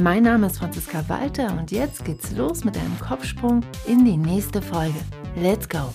Mein 0.00 0.22
Name 0.22 0.46
ist 0.46 0.58
Franziska 0.58 1.08
Walter 1.08 1.58
und 1.58 1.72
jetzt 1.72 2.04
geht's 2.04 2.30
los 2.30 2.62
mit 2.62 2.76
einem 2.76 2.96
Kopfsprung 3.00 3.64
in 3.84 4.04
die 4.04 4.16
nächste 4.16 4.62
Folge. 4.62 4.98
Let's 5.34 5.68
go! 5.68 5.92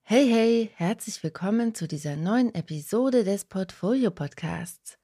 Hey, 0.00 0.26
hey, 0.26 0.70
herzlich 0.74 1.22
willkommen 1.22 1.74
zu 1.74 1.86
dieser 1.86 2.16
neuen 2.16 2.54
Episode 2.54 3.24
des 3.24 3.44
Portfolio 3.44 4.10
Podcasts. 4.10 4.96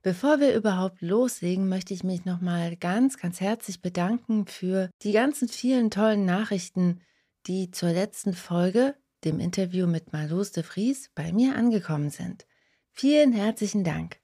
Bevor 0.00 0.40
wir 0.40 0.54
überhaupt 0.54 1.02
loslegen, 1.02 1.68
möchte 1.68 1.92
ich 1.92 2.02
mich 2.02 2.24
nochmal 2.24 2.76
ganz, 2.76 3.18
ganz 3.18 3.42
herzlich 3.42 3.82
bedanken 3.82 4.46
für 4.46 4.88
die 5.02 5.12
ganzen 5.12 5.48
vielen 5.48 5.90
tollen 5.90 6.24
Nachrichten, 6.24 7.02
die 7.46 7.72
zur 7.72 7.90
letzten 7.90 8.32
Folge, 8.32 8.94
dem 9.24 9.38
Interview 9.38 9.86
mit 9.86 10.14
Marlos 10.14 10.50
de 10.52 10.62
Vries, 10.62 11.10
bei 11.14 11.30
mir 11.30 11.56
angekommen 11.56 12.08
sind. 12.08 12.46
Vielen 12.90 13.34
herzlichen 13.34 13.84
Dank. 13.84 14.19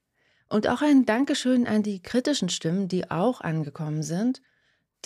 Und 0.48 0.68
auch 0.68 0.82
ein 0.82 1.06
Dankeschön 1.06 1.66
an 1.66 1.82
die 1.82 2.00
kritischen 2.00 2.48
Stimmen, 2.48 2.88
die 2.88 3.10
auch 3.10 3.40
angekommen 3.40 4.02
sind 4.02 4.40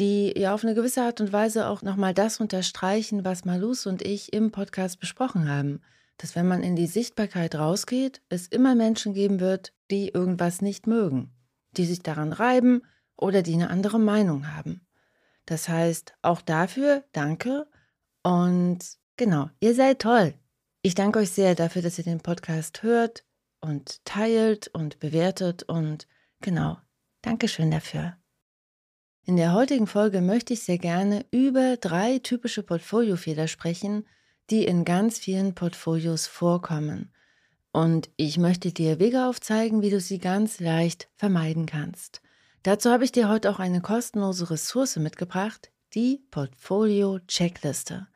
die 0.00 0.32
ja 0.36 0.54
auf 0.54 0.64
eine 0.64 0.74
gewisse 0.74 1.02
Art 1.02 1.20
und 1.20 1.32
Weise 1.32 1.68
auch 1.68 1.82
nochmal 1.82 2.14
das 2.14 2.40
unterstreichen, 2.40 3.24
was 3.24 3.44
Malus 3.44 3.86
und 3.86 4.02
ich 4.02 4.32
im 4.32 4.50
Podcast 4.50 4.98
besprochen 4.98 5.48
haben. 5.48 5.82
Dass 6.16 6.34
wenn 6.34 6.48
man 6.48 6.62
in 6.62 6.74
die 6.74 6.86
Sichtbarkeit 6.86 7.54
rausgeht, 7.54 8.22
es 8.30 8.46
immer 8.46 8.74
Menschen 8.74 9.12
geben 9.12 9.40
wird, 9.40 9.72
die 9.90 10.08
irgendwas 10.08 10.62
nicht 10.62 10.86
mögen, 10.86 11.32
die 11.76 11.84
sich 11.84 12.02
daran 12.02 12.32
reiben 12.32 12.82
oder 13.16 13.42
die 13.42 13.54
eine 13.54 13.68
andere 13.68 14.00
Meinung 14.00 14.54
haben. 14.54 14.86
Das 15.44 15.68
heißt, 15.68 16.14
auch 16.22 16.40
dafür 16.40 17.04
danke 17.12 17.66
und 18.22 18.78
genau, 19.16 19.50
ihr 19.60 19.74
seid 19.74 20.00
toll. 20.00 20.34
Ich 20.82 20.94
danke 20.94 21.18
euch 21.18 21.30
sehr 21.30 21.54
dafür, 21.54 21.82
dass 21.82 21.98
ihr 21.98 22.04
den 22.04 22.20
Podcast 22.20 22.82
hört 22.82 23.24
und 23.60 24.04
teilt 24.04 24.68
und 24.68 24.98
bewertet 25.00 25.62
und 25.64 26.06
genau, 26.40 26.78
Dankeschön 27.22 27.70
dafür. 27.70 28.16
In 29.24 29.36
der 29.36 29.52
heutigen 29.52 29.86
Folge 29.86 30.22
möchte 30.22 30.54
ich 30.54 30.62
sehr 30.62 30.78
gerne 30.78 31.26
über 31.30 31.76
drei 31.76 32.18
typische 32.18 32.62
Portfoliofehler 32.62 33.48
sprechen, 33.48 34.06
die 34.50 34.64
in 34.64 34.84
ganz 34.84 35.18
vielen 35.18 35.54
Portfolios 35.54 36.26
vorkommen. 36.26 37.12
Und 37.72 38.10
ich 38.16 38.38
möchte 38.38 38.72
dir 38.72 38.98
Wege 38.98 39.26
aufzeigen, 39.26 39.82
wie 39.82 39.90
du 39.90 40.00
sie 40.00 40.18
ganz 40.18 40.58
leicht 40.58 41.08
vermeiden 41.14 41.66
kannst. 41.66 42.20
Dazu 42.62 42.90
habe 42.90 43.04
ich 43.04 43.12
dir 43.12 43.28
heute 43.28 43.50
auch 43.50 43.58
eine 43.58 43.80
kostenlose 43.80 44.50
Ressource 44.50 44.96
mitgebracht, 44.96 45.70
die 45.94 46.24
Portfolio-Checkliste. 46.30 48.08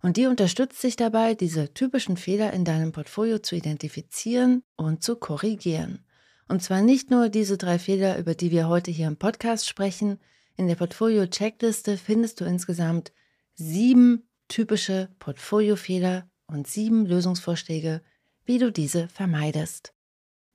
Und 0.00 0.16
die 0.16 0.26
unterstützt 0.26 0.82
dich 0.82 0.96
dabei, 0.96 1.34
diese 1.34 1.74
typischen 1.74 2.16
Fehler 2.16 2.52
in 2.52 2.64
deinem 2.64 2.92
Portfolio 2.92 3.38
zu 3.38 3.56
identifizieren 3.56 4.62
und 4.76 5.02
zu 5.02 5.16
korrigieren. 5.16 6.04
Und 6.46 6.62
zwar 6.62 6.82
nicht 6.82 7.10
nur 7.10 7.28
diese 7.28 7.58
drei 7.58 7.78
Fehler, 7.78 8.18
über 8.18 8.34
die 8.34 8.50
wir 8.50 8.68
heute 8.68 8.90
hier 8.90 9.08
im 9.08 9.16
Podcast 9.16 9.68
sprechen, 9.68 10.18
in 10.56 10.66
der 10.66 10.76
Portfolio-Checkliste 10.76 11.96
findest 11.96 12.40
du 12.40 12.44
insgesamt 12.44 13.12
sieben 13.54 14.28
typische 14.48 15.08
Portfoliofehler 15.18 16.28
und 16.46 16.66
sieben 16.66 17.06
Lösungsvorschläge, 17.06 18.02
wie 18.44 18.58
du 18.58 18.72
diese 18.72 19.08
vermeidest. 19.08 19.92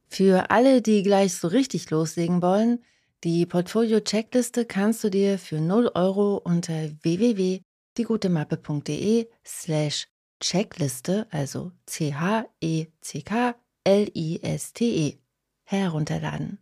Für 0.08 0.52
alle, 0.52 0.82
die 0.82 1.04
gleich 1.04 1.36
so 1.36 1.48
richtig 1.48 1.90
loslegen 1.90 2.42
wollen, 2.42 2.84
die 3.24 3.46
Portfolio-Checkliste 3.46 4.66
kannst 4.66 5.04
du 5.04 5.10
dir 5.10 5.40
für 5.40 5.62
0 5.62 5.92
Euro 5.96 6.38
unter 6.38 6.90
www.diegutemappe.de 7.96 9.28
slash 9.46 10.08
Checkliste, 10.40 11.28
also 11.32 11.72
C-H-E-C-K-L-I-S-T-E, 11.86 12.90
-E, 15.10 15.18
herunterladen. 15.64 16.60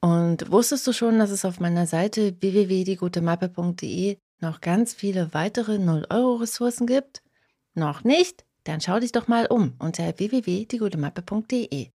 Und 0.00 0.50
wusstest 0.50 0.86
du 0.86 0.92
schon, 0.92 1.18
dass 1.18 1.30
es 1.30 1.44
auf 1.44 1.60
meiner 1.60 1.86
Seite 1.86 2.34
www.diegutemappe.de 2.40 4.18
noch 4.40 4.60
ganz 4.60 4.94
viele 4.94 5.34
weitere 5.34 5.76
0-Euro-Ressourcen 5.76 6.86
gibt? 6.86 7.22
Noch 7.74 8.04
nicht? 8.04 8.44
Dann 8.64 8.80
schau 8.80 8.98
dich 8.98 9.12
doch 9.12 9.28
mal 9.28 9.46
um 9.46 9.74
unter 9.78 10.18
www.diegutemappe.de. 10.18 11.90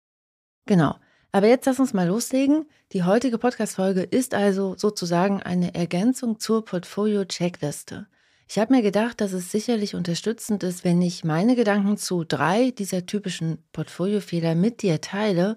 Genau. 0.66 0.96
Aber 1.32 1.46
jetzt 1.46 1.66
lass 1.66 1.78
uns 1.78 1.94
mal 1.94 2.08
loslegen. 2.08 2.68
Die 2.92 3.04
heutige 3.04 3.38
Podcast-Folge 3.38 4.02
ist 4.02 4.34
also 4.34 4.74
sozusagen 4.76 5.40
eine 5.42 5.74
Ergänzung 5.74 6.40
zur 6.40 6.64
Portfolio-Checkliste. 6.64 8.08
Ich 8.52 8.58
habe 8.58 8.74
mir 8.74 8.82
gedacht, 8.82 9.20
dass 9.20 9.32
es 9.32 9.52
sicherlich 9.52 9.94
unterstützend 9.94 10.64
ist, 10.64 10.82
wenn 10.82 11.00
ich 11.02 11.22
meine 11.22 11.54
Gedanken 11.54 11.96
zu 11.96 12.24
drei 12.24 12.72
dieser 12.72 13.06
typischen 13.06 13.58
Portfoliofehler 13.72 14.56
mit 14.56 14.82
dir 14.82 15.00
teile, 15.00 15.56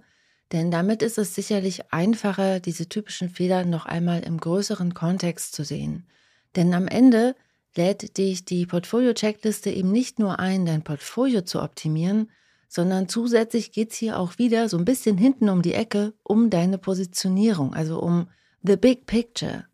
denn 0.52 0.70
damit 0.70 1.02
ist 1.02 1.18
es 1.18 1.34
sicherlich 1.34 1.92
einfacher, 1.92 2.59
diese 2.59 2.88
typischen 2.88 3.30
Fehler 3.30 3.66
noch 3.66 3.88
einmal 3.88 4.20
im 4.20 4.40
größeren 4.40 4.94
Kontext 4.94 5.56
zu 5.56 5.66
sehen. 5.66 6.06
Denn 6.56 6.72
am 6.76 6.88
Ende 6.88 7.36
lädt 7.76 8.20
dich 8.20 8.46
die 8.46 8.68
Portfolio-Checkliste 8.68 9.72
eben 9.72 9.92
nicht 9.92 10.20
nur 10.20 10.38
ein, 10.38 10.68
dein 10.68 10.84
Portfolio 10.84 11.42
zu 11.42 11.64
optimieren, 11.64 12.30
sondern 12.68 13.10
zusätzlich 13.10 13.72
geht 13.72 13.90
es 13.90 13.98
hier 13.98 14.20
auch 14.20 14.38
wieder 14.38 14.70
so 14.70 14.78
ein 14.78 14.86
bisschen 14.86 15.18
hinten 15.18 15.50
um 15.50 15.64
die 15.64 15.74
Ecke 15.74 16.14
um 16.22 16.52
deine 16.52 16.78
Positionierung, 16.78 17.74
also 17.74 18.00
um 18.00 18.28
the 18.62 18.78
big 18.78 19.08
picture. 19.08 19.66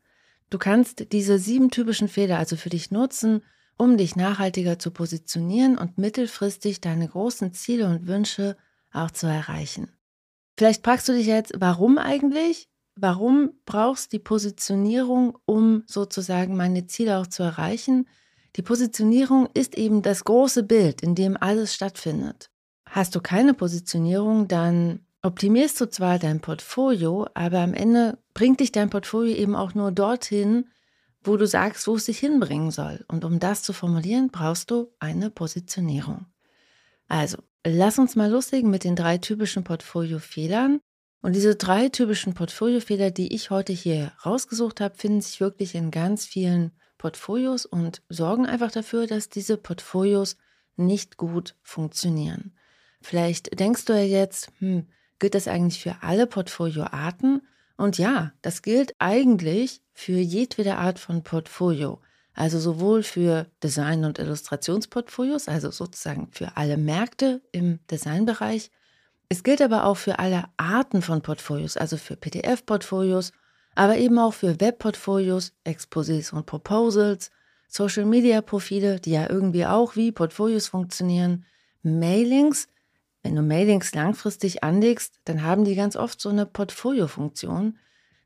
Du 0.49 0.57
kannst 0.57 1.11
diese 1.11 1.37
sieben 1.37 1.69
typischen 1.69 2.07
Fehler 2.07 2.37
also 2.37 2.55
für 2.55 2.69
dich 2.69 2.91
nutzen, 2.91 3.43
um 3.77 3.97
dich 3.97 4.15
nachhaltiger 4.15 4.79
zu 4.79 4.91
positionieren 4.91 5.77
und 5.77 5.97
mittelfristig 5.97 6.81
deine 6.81 7.07
großen 7.07 7.53
Ziele 7.53 7.87
und 7.87 8.07
Wünsche 8.07 8.57
auch 8.91 9.11
zu 9.11 9.27
erreichen. 9.27 9.91
Vielleicht 10.57 10.83
fragst 10.83 11.07
du 11.07 11.13
dich 11.13 11.27
jetzt, 11.27 11.53
warum 11.57 11.97
eigentlich? 11.97 12.67
Warum 12.95 13.51
brauchst 13.65 14.11
du 14.11 14.17
die 14.17 14.23
Positionierung, 14.23 15.37
um 15.45 15.83
sozusagen 15.87 16.57
meine 16.57 16.87
Ziele 16.87 17.17
auch 17.17 17.27
zu 17.27 17.43
erreichen? 17.43 18.07
Die 18.57 18.61
Positionierung 18.61 19.47
ist 19.53 19.77
eben 19.77 20.01
das 20.01 20.25
große 20.25 20.63
Bild, 20.63 21.01
in 21.01 21.15
dem 21.15 21.37
alles 21.37 21.73
stattfindet. 21.73 22.49
Hast 22.85 23.15
du 23.15 23.21
keine 23.21 23.53
Positionierung, 23.53 24.49
dann 24.49 25.05
optimierst 25.21 25.79
du 25.81 25.89
zwar 25.89 26.19
dein 26.19 26.39
Portfolio, 26.41 27.27
aber 27.33 27.59
am 27.59 27.73
Ende 27.73 28.17
bringt 28.33 28.59
dich 28.59 28.71
dein 28.71 28.89
Portfolio 28.89 29.35
eben 29.35 29.55
auch 29.55 29.73
nur 29.73 29.91
dorthin, 29.91 30.69
wo 31.21 31.37
du 31.37 31.45
sagst, 31.45 31.87
wo 31.87 31.95
es 31.95 32.05
dich 32.05 32.19
hinbringen 32.19 32.71
soll. 32.71 33.03
Und 33.07 33.25
um 33.25 33.39
das 33.39 33.63
zu 33.63 33.73
formulieren, 33.73 34.29
brauchst 34.29 34.71
du 34.71 34.93
eine 34.99 35.29
Positionierung. 35.29 36.25
Also, 37.07 37.37
Lass 37.65 37.99
uns 37.99 38.15
mal 38.15 38.31
loslegen 38.31 38.69
mit 38.69 38.83
den 38.83 38.95
drei 38.95 39.17
typischen 39.17 39.63
Portfoliofehlern. 39.63 40.79
Und 41.21 41.35
diese 41.35 41.55
drei 41.55 41.89
typischen 41.89 42.33
Portfoliofehler, 42.33 43.11
die 43.11 43.33
ich 43.33 43.49
heute 43.49 43.73
hier 43.73 44.13
rausgesucht 44.25 44.79
habe, 44.79 44.95
finden 44.95 45.19
sich 45.19 45.41
wirklich 45.41 45.75
in 45.75 45.91
ganz 45.91 46.25
vielen 46.25 46.71
Portfolios 46.97 47.65
und 47.65 48.01
sorgen 48.07 48.45
einfach 48.45 48.71
dafür, 48.71 49.07
dass 49.07 49.27
diese 49.27 49.57
Portfolios 49.57 50.37
nicht 50.77 51.17
gut 51.17 51.55
funktionieren. 51.61 52.55
Vielleicht 53.01 53.59
denkst 53.59 53.85
du 53.85 53.93
ja 53.93 54.03
jetzt, 54.03 54.51
hm, 54.59 54.87
gilt 55.19 55.35
das 55.35 55.47
eigentlich 55.47 55.81
für 55.81 55.97
alle 56.01 56.27
Portfolioarten? 56.27 57.41
Und 57.77 57.97
ja, 57.97 58.33
das 58.41 58.61
gilt 58.61 58.95
eigentlich 58.99 59.81
für 59.93 60.17
jedwede 60.17 60.75
Art 60.75 60.99
von 60.99 61.23
Portfolio. 61.23 62.01
Also 62.33 62.59
sowohl 62.59 63.03
für 63.03 63.47
Design- 63.63 64.05
und 64.05 64.19
Illustrationsportfolios, 64.19 65.47
also 65.47 65.71
sozusagen 65.71 66.29
für 66.31 66.55
alle 66.55 66.77
Märkte 66.77 67.41
im 67.51 67.79
Designbereich. 67.91 68.71
Es 69.27 69.43
gilt 69.43 69.61
aber 69.61 69.85
auch 69.85 69.97
für 69.97 70.19
alle 70.19 70.45
Arten 70.57 71.01
von 71.01 71.21
Portfolios, 71.21 71.77
also 71.77 71.97
für 71.97 72.15
PDF-Portfolios, 72.15 73.31
aber 73.75 73.97
eben 73.97 74.17
auch 74.19 74.33
für 74.33 74.59
Web-Portfolios, 74.59 75.53
Exposés 75.65 76.33
und 76.33 76.45
Proposals, 76.45 77.29
Social-Media-Profile, 77.67 78.99
die 78.99 79.11
ja 79.11 79.29
irgendwie 79.29 79.65
auch 79.65 79.95
wie 79.95 80.11
Portfolios 80.11 80.67
funktionieren, 80.67 81.45
Mailings. 81.83 82.67
Wenn 83.21 83.35
du 83.35 83.41
Mailings 83.41 83.93
langfristig 83.93 84.63
anlegst, 84.63 85.19
dann 85.25 85.43
haben 85.43 85.65
die 85.65 85.75
ganz 85.75 85.95
oft 85.95 86.21
so 86.21 86.29
eine 86.29 86.45
Portfolio-Funktion. 86.45 87.77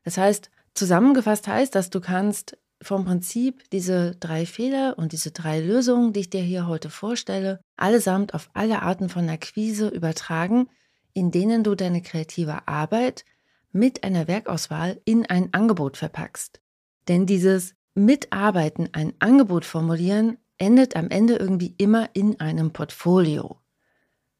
Das 0.04 0.18
heißt, 0.18 0.50
zusammengefasst 0.74 1.48
heißt, 1.48 1.74
dass 1.74 1.90
du 1.90 2.00
kannst 2.00 2.56
vom 2.80 3.04
Prinzip 3.04 3.68
diese 3.70 4.14
drei 4.16 4.46
Fehler 4.46 4.98
und 4.98 5.12
diese 5.12 5.30
drei 5.30 5.60
Lösungen, 5.60 6.12
die 6.12 6.20
ich 6.20 6.30
dir 6.30 6.42
hier 6.42 6.66
heute 6.66 6.90
vorstelle, 6.90 7.60
allesamt 7.76 8.34
auf 8.34 8.50
alle 8.52 8.82
Arten 8.82 9.08
von 9.08 9.28
Akquise 9.28 9.88
übertragen, 9.88 10.68
in 11.12 11.30
denen 11.30 11.64
du 11.64 11.74
deine 11.74 12.02
kreative 12.02 12.68
Arbeit 12.68 13.24
mit 13.72 14.04
einer 14.04 14.28
Werkauswahl 14.28 15.00
in 15.04 15.26
ein 15.26 15.52
Angebot 15.52 15.96
verpackst. 15.96 16.60
Denn 17.08 17.26
dieses 17.26 17.74
Mitarbeiten, 17.94 18.90
ein 18.92 19.14
Angebot 19.18 19.64
formulieren, 19.64 20.38
endet 20.58 20.96
am 20.96 21.10
Ende 21.10 21.36
irgendwie 21.36 21.74
immer 21.78 22.10
in 22.12 22.40
einem 22.40 22.72
Portfolio. 22.72 23.60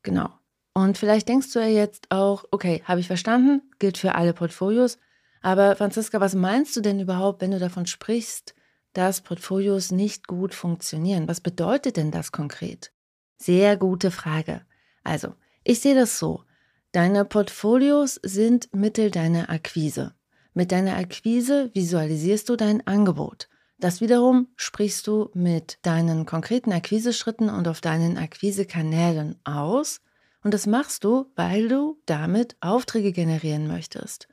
Genau. 0.02 0.30
Und 0.74 0.98
vielleicht 0.98 1.28
denkst 1.28 1.52
du 1.52 1.60
ja 1.60 1.68
jetzt 1.68 2.10
auch, 2.10 2.44
okay, 2.50 2.82
habe 2.84 3.00
ich 3.00 3.06
verstanden, 3.06 3.62
gilt 3.78 3.96
für 3.96 4.16
alle 4.16 4.34
Portfolios. 4.34 4.98
Aber 5.40 5.76
Franziska, 5.76 6.20
was 6.20 6.34
meinst 6.34 6.76
du 6.76 6.80
denn 6.80 6.98
überhaupt, 6.98 7.40
wenn 7.40 7.52
du 7.52 7.60
davon 7.60 7.86
sprichst, 7.86 8.54
dass 8.92 9.20
Portfolios 9.20 9.92
nicht 9.92 10.26
gut 10.26 10.52
funktionieren? 10.52 11.28
Was 11.28 11.40
bedeutet 11.40 11.96
denn 11.96 12.10
das 12.10 12.32
konkret? 12.32 12.92
Sehr 13.36 13.76
gute 13.76 14.10
Frage. 14.10 14.62
Also, 15.04 15.34
ich 15.62 15.80
sehe 15.80 15.94
das 15.94 16.18
so. 16.18 16.42
Deine 16.92 17.24
Portfolios 17.24 18.20
sind 18.22 18.72
Mittel 18.74 19.10
deiner 19.10 19.50
Akquise. 19.50 20.14
Mit 20.54 20.72
deiner 20.72 20.96
Akquise 20.96 21.70
visualisierst 21.74 22.48
du 22.48 22.56
dein 22.56 22.86
Angebot. 22.86 23.48
Das 23.78 24.00
wiederum 24.00 24.48
sprichst 24.56 25.06
du 25.06 25.30
mit 25.34 25.78
deinen 25.82 26.26
konkreten 26.26 26.72
Akquiseschritten 26.72 27.50
und 27.50 27.68
auf 27.68 27.80
deinen 27.80 28.16
Akquisekanälen 28.16 29.36
aus. 29.44 30.00
Und 30.44 30.54
das 30.54 30.66
machst 30.66 31.02
du, 31.04 31.26
weil 31.34 31.68
du 31.68 31.98
damit 32.06 32.56
Aufträge 32.60 33.12
generieren 33.12 33.66
möchtest. 33.66 34.28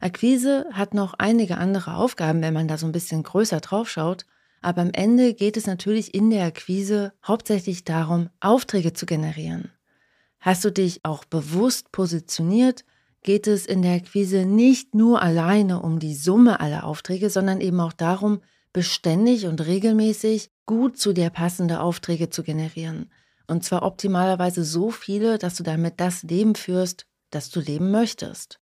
Akquise 0.00 0.66
hat 0.72 0.94
noch 0.94 1.14
einige 1.14 1.58
andere 1.58 1.96
Aufgaben, 1.96 2.40
wenn 2.40 2.54
man 2.54 2.68
da 2.68 2.78
so 2.78 2.86
ein 2.86 2.92
bisschen 2.92 3.24
größer 3.24 3.60
drauf 3.60 3.90
schaut. 3.90 4.24
Aber 4.62 4.82
am 4.82 4.90
Ende 4.92 5.34
geht 5.34 5.56
es 5.56 5.66
natürlich 5.66 6.14
in 6.14 6.30
der 6.30 6.46
Akquise 6.46 7.12
hauptsächlich 7.26 7.84
darum, 7.84 8.30
Aufträge 8.40 8.92
zu 8.92 9.06
generieren. 9.06 9.72
Hast 10.38 10.64
du 10.64 10.70
dich 10.70 11.04
auch 11.04 11.24
bewusst 11.24 11.90
positioniert, 11.90 12.84
geht 13.22 13.48
es 13.48 13.66
in 13.66 13.82
der 13.82 13.94
Akquise 13.94 14.46
nicht 14.46 14.94
nur 14.94 15.20
alleine 15.20 15.82
um 15.82 15.98
die 15.98 16.14
Summe 16.14 16.60
aller 16.60 16.84
Aufträge, 16.84 17.28
sondern 17.28 17.60
eben 17.60 17.80
auch 17.80 17.92
darum, 17.92 18.40
beständig 18.72 19.46
und 19.46 19.66
regelmäßig 19.66 20.50
gut 20.64 20.96
zu 20.96 21.12
dir 21.12 21.30
passende 21.30 21.80
Aufträge 21.80 22.30
zu 22.30 22.44
generieren. 22.44 23.10
Und 23.46 23.64
zwar 23.64 23.82
optimalerweise 23.82 24.64
so 24.64 24.90
viele, 24.90 25.38
dass 25.38 25.56
du 25.56 25.62
damit 25.62 26.00
das 26.00 26.22
Leben 26.22 26.54
führst, 26.54 27.06
das 27.30 27.50
du 27.50 27.60
leben 27.60 27.90
möchtest. 27.90 28.60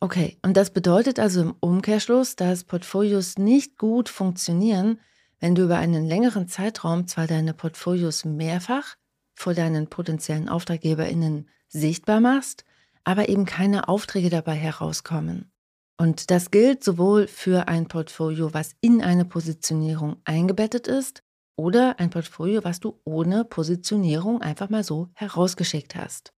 Okay, 0.00 0.38
und 0.42 0.56
das 0.56 0.70
bedeutet 0.70 1.18
also 1.18 1.40
im 1.40 1.54
Umkehrschluss, 1.58 2.36
dass 2.36 2.64
Portfolios 2.64 3.36
nicht 3.36 3.78
gut 3.78 4.08
funktionieren, 4.08 5.00
wenn 5.40 5.54
du 5.54 5.64
über 5.64 5.78
einen 5.78 6.06
längeren 6.06 6.48
Zeitraum 6.48 7.06
zwar 7.06 7.26
deine 7.26 7.54
Portfolios 7.54 8.24
mehrfach 8.24 8.96
vor 9.34 9.54
deinen 9.54 9.88
potenziellen 9.88 10.48
AuftraggeberInnen 10.48 11.48
sichtbar 11.68 12.20
machst, 12.20 12.64
aber 13.04 13.28
eben 13.28 13.44
keine 13.44 13.88
Aufträge 13.88 14.30
dabei 14.30 14.54
herauskommen. 14.54 15.50
Und 15.96 16.30
das 16.30 16.50
gilt 16.50 16.84
sowohl 16.84 17.26
für 17.26 17.66
ein 17.66 17.88
Portfolio, 17.88 18.54
was 18.54 18.74
in 18.80 19.02
eine 19.02 19.24
Positionierung 19.24 20.16
eingebettet 20.24 20.86
ist, 20.86 21.22
oder 21.58 21.98
ein 21.98 22.10
Portfolio, 22.10 22.62
was 22.62 22.78
du 22.78 23.00
ohne 23.04 23.44
Positionierung 23.44 24.40
einfach 24.40 24.70
mal 24.70 24.84
so 24.84 25.08
herausgeschickt 25.14 25.96
hast. 25.96 26.32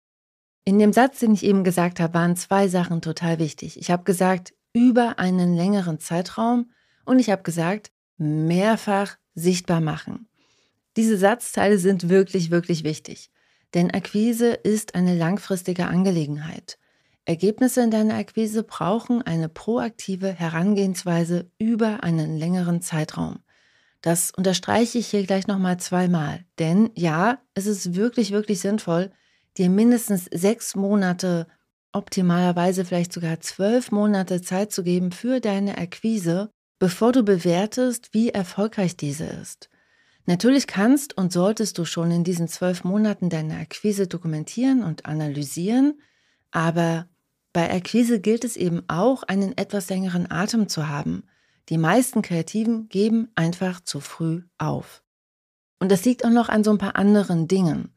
In 0.65 0.79
dem 0.79 0.93
Satz, 0.93 1.19
den 1.19 1.35
ich 1.35 1.44
eben 1.44 1.65
gesagt 1.65 1.99
habe, 1.99 2.15
waren 2.15 2.37
zwei 2.37 2.69
Sachen 2.69 3.03
total 3.03 3.38
wichtig. 3.38 3.79
Ich 3.81 3.91
habe 3.91 4.05
gesagt, 4.05 4.55
über 4.73 5.19
einen 5.19 5.56
längeren 5.56 5.99
Zeitraum 5.99 6.70
und 7.05 7.19
ich 7.19 7.31
habe 7.31 7.43
gesagt, 7.43 7.91
mehrfach 8.17 9.17
sichtbar 9.35 9.81
machen. 9.81 10.29
Diese 10.97 11.17
Satzteile 11.17 11.79
sind 11.79 12.09
wirklich, 12.09 12.50
wirklich 12.50 12.85
wichtig. 12.85 13.31
Denn 13.75 13.91
Akquise 13.91 14.53
ist 14.53 14.94
eine 14.94 15.17
langfristige 15.17 15.87
Angelegenheit. 15.87 16.79
Ergebnisse 17.25 17.82
in 17.82 17.91
deiner 17.91 18.14
Akquise 18.14 18.62
brauchen 18.62 19.23
eine 19.23 19.49
proaktive 19.49 20.32
Herangehensweise 20.32 21.50
über 21.59 22.03
einen 22.05 22.37
längeren 22.38 22.82
Zeitraum. 22.82 23.41
Das 24.00 24.31
unterstreiche 24.31 24.99
ich 24.99 25.09
hier 25.09 25.25
gleich 25.27 25.47
nochmal 25.47 25.79
zweimal. 25.79 26.45
Denn 26.59 26.91
ja, 26.95 27.41
es 27.55 27.67
ist 27.67 27.95
wirklich, 27.95 28.31
wirklich 28.31 28.61
sinnvoll, 28.61 29.11
dir 29.56 29.69
mindestens 29.69 30.27
sechs 30.27 30.77
Monate, 30.77 31.49
optimalerweise 31.93 32.85
vielleicht 32.85 33.12
sogar 33.12 33.41
zwölf 33.41 33.91
Monate 33.91 34.41
Zeit 34.41 34.73
zu 34.73 34.83
geben 34.83 35.11
für 35.11 35.41
deine 35.41 35.79
Akquise, 35.79 36.50
bevor 36.79 37.12
du 37.12 37.25
bewertest, 37.25 38.15
wie 38.15 38.29
erfolgreich 38.29 38.97
diese 38.97 39.25
ist. 39.25 39.69
Natürlich 40.27 40.67
kannst 40.67 41.17
und 41.17 41.33
solltest 41.33 41.79
du 41.79 41.85
schon 41.85 42.11
in 42.11 42.23
diesen 42.23 42.49
zwölf 42.49 42.85
Monaten 42.85 43.31
deine 43.31 43.56
Akquise 43.56 44.06
dokumentieren 44.06 44.85
und 44.85 45.06
analysieren, 45.06 46.00
aber 46.50 47.09
bei 47.53 47.73
Akquise 47.75 48.21
gilt 48.21 48.45
es 48.45 48.56
eben 48.56 48.83
auch, 48.89 49.23
einen 49.23 49.56
etwas 49.56 49.89
längeren 49.89 50.31
Atem 50.31 50.69
zu 50.69 50.89
haben. 50.89 51.25
Die 51.69 51.79
meisten 51.79 52.23
Kreativen 52.23 52.88
geben 52.88 53.29
einfach 53.35 53.81
zu 53.81 54.00
früh 54.00 54.43
auf. 54.56 55.03
Und 55.81 55.93
das 55.93 56.05
liegt 56.05 56.25
auch 56.25 56.31
noch 56.31 56.49
an 56.49 56.65
so 56.65 56.70
ein 56.70 56.79
paar 56.79 56.97
anderen 56.97 57.47
Dingen. 57.47 57.93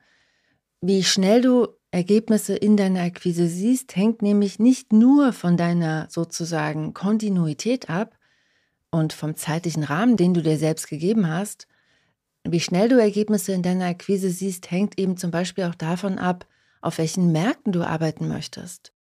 Wie 0.81 1.03
schnell 1.03 1.41
du 1.41 1.68
Ergebnisse 1.91 2.56
in 2.56 2.77
deiner 2.77 3.01
Akquise 3.01 3.47
siehst, 3.47 3.95
hängt 3.95 4.21
nämlich 4.21 4.59
nicht 4.59 4.94
nur 4.94 5.33
von 5.33 5.57
deiner 5.57 6.07
sozusagen 6.09 6.94
Kontinuität 6.94 7.89
ab 7.89 8.18
und 8.91 9.13
vom 9.13 9.35
zeitlichen 9.35 9.83
Rahmen, 9.83 10.17
den 10.17 10.33
du 10.33 10.41
dir 10.41 10.57
selbst 10.57 10.88
gegeben 10.88 11.27
hast, 11.27 11.67
wie 12.44 12.59
schnell 12.59 12.89
du 12.89 13.00
Ergebnisse 13.00 13.53
in 13.53 13.62
deiner 13.62 13.85
Akquise 13.85 14.29
siehst, 14.29 14.71
hängt 14.71 14.97
eben 15.00 15.17
zum 15.17 15.31
Beispiel 15.31 15.65
auch 15.65 15.75
davon 15.75 16.17
ab, 16.17 16.47
auf 16.81 16.97
welchen 16.97 17.31
Märkten 17.31 17.71
du 17.71 17.83
arbeiten 17.83 18.27
möchtest. 18.27 18.94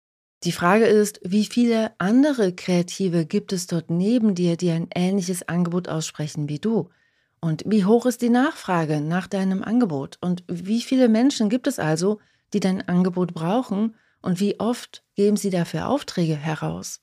Die 0.45 0.53
Frage 0.53 0.87
ist, 0.87 1.21
wie 1.23 1.45
viele 1.45 1.93
andere 1.99 2.55
Kreative 2.55 3.27
gibt 3.27 3.53
es 3.53 3.67
dort 3.67 3.91
neben 3.91 4.35
dir, 4.35 4.57
die 4.57 4.71
ein 4.71 4.89
ähnliches 4.95 5.47
Angebot 5.47 5.89
aussprechen 5.89 6.49
wie 6.49 6.59
du? 6.59 6.89
Und 7.41 7.63
wie 7.67 7.85
hoch 7.85 8.07
ist 8.07 8.23
die 8.23 8.31
Nachfrage 8.31 9.01
nach 9.01 9.27
deinem 9.27 9.63
Angebot? 9.63 10.19
Und 10.21 10.43
wie 10.47 10.81
viele 10.81 11.09
Menschen 11.09 11.51
gibt 11.51 11.67
es 11.67 11.79
also, 11.79 12.21
die 12.53 12.61
dein 12.61 12.87
Angebot 12.89 13.35
brauchen? 13.35 13.97
Und 14.23 14.41
wie 14.41 14.59
oft 14.61 15.05
geben 15.15 15.37
sie 15.37 15.51
dafür 15.51 15.89
Aufträge 15.89 16.37
heraus? 16.37 17.01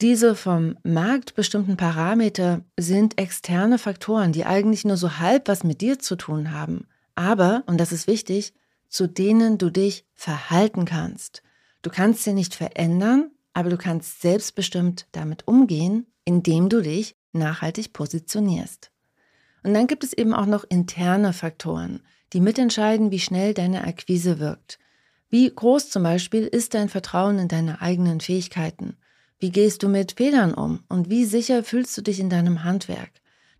Diese 0.00 0.34
vom 0.34 0.76
Markt 0.84 1.34
bestimmten 1.34 1.76
Parameter 1.76 2.60
sind 2.76 3.18
externe 3.18 3.78
Faktoren, 3.78 4.32
die 4.32 4.44
eigentlich 4.44 4.84
nur 4.84 4.96
so 4.96 5.18
halb 5.18 5.48
was 5.48 5.64
mit 5.64 5.80
dir 5.80 5.98
zu 5.98 6.16
tun 6.16 6.52
haben, 6.52 6.86
aber, 7.14 7.64
und 7.66 7.78
das 7.78 7.92
ist 7.92 8.06
wichtig, 8.06 8.52
zu 8.88 9.06
denen 9.06 9.56
du 9.56 9.70
dich 9.70 10.04
verhalten 10.12 10.84
kannst. 10.84 11.42
Du 11.86 11.92
kannst 11.92 12.24
sie 12.24 12.32
nicht 12.32 12.56
verändern, 12.56 13.30
aber 13.52 13.70
du 13.70 13.76
kannst 13.76 14.20
selbstbestimmt 14.20 15.06
damit 15.12 15.46
umgehen, 15.46 16.08
indem 16.24 16.68
du 16.68 16.82
dich 16.82 17.14
nachhaltig 17.30 17.92
positionierst. 17.92 18.90
Und 19.62 19.72
dann 19.72 19.86
gibt 19.86 20.02
es 20.02 20.12
eben 20.12 20.34
auch 20.34 20.46
noch 20.46 20.64
interne 20.68 21.32
Faktoren, 21.32 22.02
die 22.32 22.40
mitentscheiden, 22.40 23.12
wie 23.12 23.20
schnell 23.20 23.54
deine 23.54 23.84
Akquise 23.84 24.40
wirkt. 24.40 24.80
Wie 25.28 25.48
groß 25.48 25.90
zum 25.90 26.02
Beispiel 26.02 26.42
ist 26.48 26.74
dein 26.74 26.88
Vertrauen 26.88 27.38
in 27.38 27.46
deine 27.46 27.80
eigenen 27.80 28.18
Fähigkeiten? 28.18 28.96
Wie 29.38 29.52
gehst 29.52 29.84
du 29.84 29.88
mit 29.88 30.14
Fehlern 30.16 30.54
um? 30.54 30.82
Und 30.88 31.08
wie 31.08 31.24
sicher 31.24 31.62
fühlst 31.62 31.96
du 31.96 32.02
dich 32.02 32.18
in 32.18 32.30
deinem 32.30 32.64
Handwerk? 32.64 33.12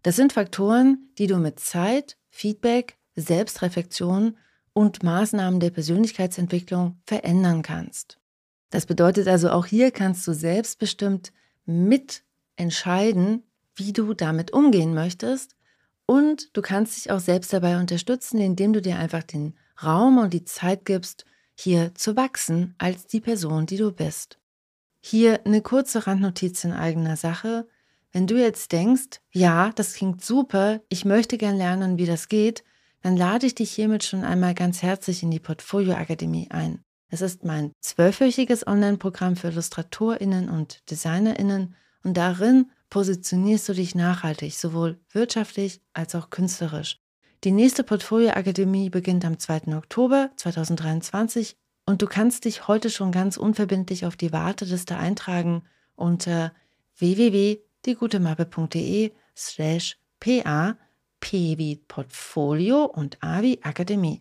Das 0.02 0.16
sind 0.16 0.32
Faktoren, 0.32 1.10
die 1.18 1.28
du 1.28 1.36
mit 1.36 1.60
Zeit, 1.60 2.16
Feedback, 2.30 2.98
Selbstreflexion 3.14 4.36
und 4.76 5.02
Maßnahmen 5.02 5.58
der 5.58 5.70
Persönlichkeitsentwicklung 5.70 7.00
verändern 7.06 7.62
kannst. 7.62 8.18
Das 8.68 8.84
bedeutet 8.84 9.26
also, 9.26 9.48
auch 9.48 9.64
hier 9.64 9.90
kannst 9.90 10.28
du 10.28 10.34
selbstbestimmt 10.34 11.32
mitentscheiden, 11.64 13.42
wie 13.74 13.94
du 13.94 14.12
damit 14.12 14.52
umgehen 14.52 14.92
möchtest 14.92 15.56
und 16.04 16.54
du 16.54 16.60
kannst 16.60 16.98
dich 16.98 17.10
auch 17.10 17.20
selbst 17.20 17.54
dabei 17.54 17.78
unterstützen, 17.78 18.38
indem 18.38 18.74
du 18.74 18.82
dir 18.82 18.98
einfach 18.98 19.22
den 19.22 19.54
Raum 19.82 20.18
und 20.18 20.34
die 20.34 20.44
Zeit 20.44 20.84
gibst, 20.84 21.24
hier 21.54 21.94
zu 21.94 22.14
wachsen 22.14 22.74
als 22.76 23.06
die 23.06 23.22
Person, 23.22 23.64
die 23.64 23.78
du 23.78 23.92
bist. 23.92 24.38
Hier 25.00 25.40
eine 25.46 25.62
kurze 25.62 26.06
Randnotiz 26.06 26.64
in 26.64 26.74
eigener 26.74 27.16
Sache. 27.16 27.66
Wenn 28.12 28.26
du 28.26 28.38
jetzt 28.38 28.72
denkst, 28.72 29.22
ja, 29.30 29.72
das 29.74 29.94
klingt 29.94 30.22
super, 30.22 30.82
ich 30.90 31.06
möchte 31.06 31.38
gern 31.38 31.56
lernen, 31.56 31.96
wie 31.96 32.06
das 32.06 32.28
geht, 32.28 32.62
dann 33.06 33.16
lade 33.16 33.46
ich 33.46 33.54
dich 33.54 33.70
hiermit 33.70 34.02
schon 34.02 34.24
einmal 34.24 34.52
ganz 34.52 34.82
herzlich 34.82 35.22
in 35.22 35.30
die 35.30 35.38
Portfolio 35.38 35.94
Akademie 35.94 36.48
ein. 36.50 36.80
Es 37.08 37.20
ist 37.20 37.44
mein 37.44 37.70
zwölfwöchiges 37.78 38.66
Online-Programm 38.66 39.36
für 39.36 39.46
IllustratorInnen 39.46 40.48
und 40.48 40.82
DesignerInnen 40.90 41.76
und 42.02 42.16
darin 42.16 42.68
positionierst 42.90 43.68
du 43.68 43.74
dich 43.74 43.94
nachhaltig, 43.94 44.58
sowohl 44.58 44.98
wirtschaftlich 45.12 45.80
als 45.92 46.16
auch 46.16 46.30
künstlerisch. 46.30 46.98
Die 47.44 47.52
nächste 47.52 47.84
Portfolio 47.84 48.30
Akademie 48.30 48.90
beginnt 48.90 49.24
am 49.24 49.38
2. 49.38 49.76
Oktober 49.76 50.32
2023 50.34 51.56
und 51.84 52.02
du 52.02 52.08
kannst 52.08 52.44
dich 52.44 52.66
heute 52.66 52.90
schon 52.90 53.12
ganz 53.12 53.36
unverbindlich 53.36 54.04
auf 54.04 54.16
die 54.16 54.32
Warteliste 54.32 54.96
eintragen 54.96 55.62
unter 55.94 56.52
www.diegutemappe.de 56.98 59.12
slash 59.36 59.96
pa 60.18 60.76
p 61.26 61.58
wie 61.58 61.74
Portfolio 61.88 62.84
und 62.84 63.18
a 63.20 63.42
wie 63.42 63.60
Akademie. 63.64 64.20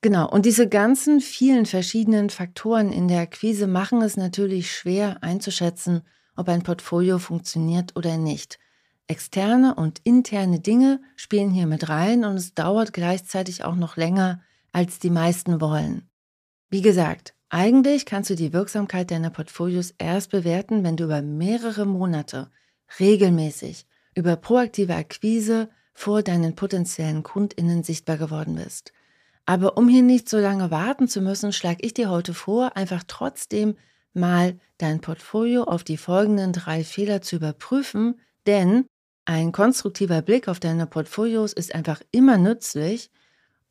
Genau, 0.00 0.28
und 0.28 0.46
diese 0.46 0.68
ganzen 0.68 1.20
vielen 1.20 1.64
verschiedenen 1.64 2.28
Faktoren 2.28 2.90
in 2.90 3.06
der 3.06 3.20
Akquise 3.20 3.68
machen 3.68 4.02
es 4.02 4.16
natürlich 4.16 4.72
schwer 4.72 5.22
einzuschätzen, 5.22 6.02
ob 6.34 6.48
ein 6.48 6.64
Portfolio 6.64 7.18
funktioniert 7.18 7.94
oder 7.94 8.16
nicht. 8.16 8.58
Externe 9.06 9.76
und 9.76 10.00
interne 10.02 10.58
Dinge 10.58 11.00
spielen 11.14 11.50
hier 11.50 11.68
mit 11.68 11.88
rein 11.88 12.24
und 12.24 12.34
es 12.34 12.52
dauert 12.52 12.92
gleichzeitig 12.92 13.62
auch 13.62 13.76
noch 13.76 13.96
länger, 13.96 14.42
als 14.72 14.98
die 14.98 15.10
meisten 15.10 15.60
wollen. 15.60 16.10
Wie 16.68 16.82
gesagt, 16.82 17.34
eigentlich 17.48 18.06
kannst 18.06 18.28
du 18.30 18.34
die 18.34 18.52
Wirksamkeit 18.52 19.12
deiner 19.12 19.30
Portfolios 19.30 19.94
erst 19.98 20.32
bewerten, 20.32 20.82
wenn 20.82 20.96
du 20.96 21.04
über 21.04 21.22
mehrere 21.22 21.86
Monate 21.86 22.50
regelmäßig 22.98 23.86
über 24.16 24.34
proaktive 24.34 24.96
Akquise 24.96 25.68
vor 25.98 26.22
deinen 26.22 26.54
potenziellen 26.54 27.24
Kundinnen 27.24 27.82
sichtbar 27.82 28.18
geworden 28.18 28.54
bist. 28.54 28.92
Aber 29.46 29.76
um 29.76 29.88
hier 29.88 30.02
nicht 30.02 30.28
so 30.28 30.38
lange 30.38 30.70
warten 30.70 31.08
zu 31.08 31.20
müssen, 31.20 31.52
schlage 31.52 31.84
ich 31.84 31.92
dir 31.92 32.08
heute 32.08 32.34
vor, 32.34 32.76
einfach 32.76 33.02
trotzdem 33.08 33.74
mal 34.14 34.60
dein 34.78 35.00
Portfolio 35.00 35.64
auf 35.64 35.82
die 35.82 35.96
folgenden 35.96 36.52
drei 36.52 36.84
Fehler 36.84 37.20
zu 37.20 37.34
überprüfen, 37.34 38.20
denn 38.46 38.86
ein 39.24 39.50
konstruktiver 39.50 40.22
Blick 40.22 40.46
auf 40.46 40.60
deine 40.60 40.86
Portfolios 40.86 41.52
ist 41.52 41.74
einfach 41.74 42.00
immer 42.12 42.38
nützlich 42.38 43.10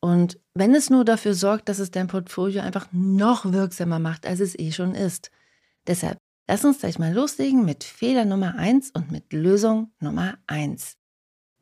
und 0.00 0.38
wenn 0.52 0.74
es 0.74 0.90
nur 0.90 1.06
dafür 1.06 1.32
sorgt, 1.32 1.70
dass 1.70 1.78
es 1.78 1.90
dein 1.90 2.08
Portfolio 2.08 2.60
einfach 2.60 2.88
noch 2.92 3.52
wirksamer 3.52 4.00
macht, 4.00 4.26
als 4.26 4.40
es 4.40 4.56
eh 4.58 4.70
schon 4.70 4.94
ist. 4.94 5.30
Deshalb, 5.86 6.18
lass 6.46 6.62
uns 6.62 6.80
gleich 6.80 6.98
mal 6.98 7.14
loslegen 7.14 7.64
mit 7.64 7.84
Fehler 7.84 8.26
Nummer 8.26 8.56
eins 8.56 8.90
und 8.90 9.10
mit 9.10 9.32
Lösung 9.32 9.92
Nummer 9.98 10.36
eins. 10.46 10.98